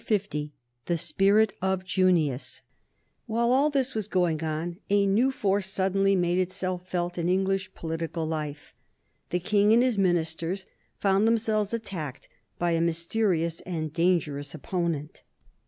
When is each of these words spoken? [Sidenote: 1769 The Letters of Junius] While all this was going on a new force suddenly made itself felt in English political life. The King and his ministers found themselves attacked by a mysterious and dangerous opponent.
[Sidenote: 0.01 0.49
1769 0.87 1.35
The 1.35 1.35
Letters 1.35 1.57
of 1.61 1.85
Junius] 1.85 2.61
While 3.27 3.51
all 3.51 3.69
this 3.69 3.93
was 3.93 4.07
going 4.07 4.43
on 4.43 4.79
a 4.89 5.05
new 5.05 5.29
force 5.29 5.67
suddenly 5.69 6.15
made 6.15 6.39
itself 6.39 6.87
felt 6.89 7.19
in 7.19 7.29
English 7.29 7.75
political 7.75 8.25
life. 8.25 8.73
The 9.29 9.37
King 9.39 9.73
and 9.73 9.83
his 9.83 9.99
ministers 9.99 10.65
found 10.97 11.27
themselves 11.27 11.71
attacked 11.71 12.27
by 12.57 12.71
a 12.71 12.81
mysterious 12.81 13.59
and 13.59 13.93
dangerous 13.93 14.55
opponent. 14.55 15.21